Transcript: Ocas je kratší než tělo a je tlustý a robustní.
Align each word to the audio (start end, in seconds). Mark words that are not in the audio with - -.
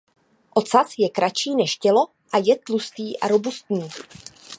Ocas 0.55 0.93
je 0.99 1.09
kratší 1.09 1.55
než 1.55 1.77
tělo 1.77 2.07
a 2.31 2.37
je 2.37 2.57
tlustý 2.59 3.19
a 3.19 3.27
robustní. 3.27 3.89